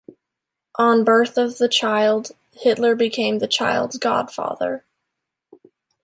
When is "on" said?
0.79-1.03